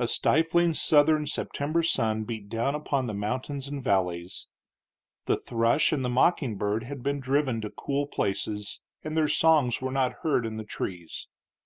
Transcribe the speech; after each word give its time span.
II. 0.00 0.04
A 0.06 0.08
stifling 0.08 0.72
Southern 0.72 1.26
September 1.26 1.82
sun 1.82 2.24
beat 2.24 2.48
down 2.48 2.74
upon 2.74 3.06
the 3.06 3.12
mountains 3.12 3.68
and 3.68 3.84
valleys. 3.84 4.46
The 5.26 5.36
thrush 5.36 5.92
and 5.92 6.02
the 6.02 6.08
mocking 6.08 6.56
bird 6.56 6.84
had 6.84 7.02
been 7.02 7.20
driven 7.20 7.60
to 7.60 7.68
cool 7.68 8.06
places, 8.06 8.80
and 9.04 9.14
their 9.14 9.28
songs 9.28 9.82
were 9.82 9.92
not 9.92 10.20
heard 10.24 10.46
in 10.46 10.56
the 10.56 10.64
trees. 10.64 11.26